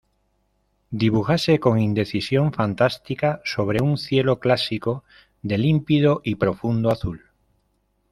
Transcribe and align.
dibújase 0.89 1.59
con 1.59 1.77
indecisión 1.79 2.51
fantástica 2.53 3.39
sobre 3.45 3.83
un 3.83 3.99
cielo 3.99 4.39
clásico, 4.39 5.03
de 5.43 5.59
límpido 5.59 6.21
y 6.23 6.33
profundo 6.37 6.89
azul. 6.89 7.23